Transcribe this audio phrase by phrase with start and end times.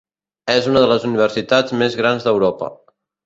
[0.53, 2.73] És una de les universitats més grans d'Europa.